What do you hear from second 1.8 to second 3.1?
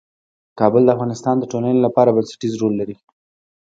لپاره بنسټيز رول لري.